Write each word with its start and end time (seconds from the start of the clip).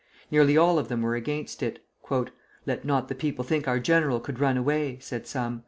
Nearly 0.31 0.57
all 0.57 0.79
of 0.79 0.87
them 0.87 1.03
were 1.03 1.13
against 1.13 1.61
it. 1.61 1.77
"Let 2.65 2.83
not 2.83 3.07
the 3.07 3.13
people 3.13 3.43
think 3.43 3.67
our 3.67 3.77
general 3.79 4.19
could 4.19 4.39
run 4.39 4.57
away," 4.57 4.97
said 4.99 5.27
some. 5.27 5.59